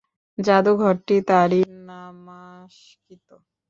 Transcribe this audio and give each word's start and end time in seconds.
জাদুঘরটি 0.37 1.15
তারই 1.27 1.61
নামাঙ্কিত। 1.87 3.27